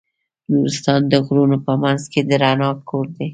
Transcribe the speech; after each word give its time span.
نورستان 0.51 1.01
د 1.11 1.13
غرونو 1.25 1.57
په 1.65 1.73
منځ 1.81 2.01
کې 2.11 2.21
د 2.29 2.31
رڼا 2.41 2.69
کور 2.89 3.05
دی. 3.15 3.27